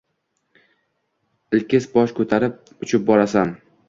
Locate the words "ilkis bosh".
1.57-2.13